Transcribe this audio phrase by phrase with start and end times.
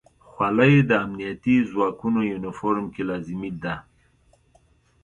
[0.29, 3.75] خولۍ د امنیتي ځواکونو یونیفورم کې لازمي ده.